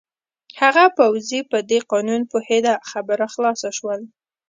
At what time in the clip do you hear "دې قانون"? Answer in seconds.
1.69-2.21